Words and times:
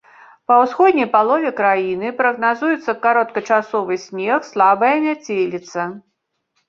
Па 0.51 0.55
ўсходняй 0.61 1.07
палове 1.15 1.51
краіны 1.59 2.07
прагназуецца 2.23 2.97
кароткачасовы 3.03 4.01
снег, 4.07 4.39
слабая 4.51 4.93
мяцеліца. 5.09 5.81